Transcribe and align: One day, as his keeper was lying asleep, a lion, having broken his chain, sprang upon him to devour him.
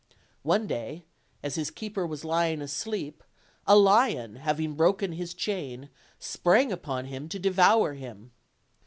One 0.41 0.65
day, 0.65 1.05
as 1.43 1.53
his 1.53 1.69
keeper 1.69 2.07
was 2.07 2.25
lying 2.25 2.59
asleep, 2.59 3.23
a 3.67 3.77
lion, 3.77 4.37
having 4.37 4.73
broken 4.73 5.11
his 5.11 5.35
chain, 5.35 5.89
sprang 6.17 6.71
upon 6.71 7.05
him 7.05 7.29
to 7.29 7.37
devour 7.37 7.93
him. 7.93 8.31